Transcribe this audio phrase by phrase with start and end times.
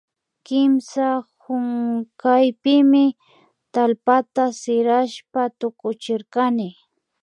[0.45, 1.09] Kimsa
[1.43, 3.05] hunkaypimi
[3.73, 6.69] tallpata sirashpa tukuchirkani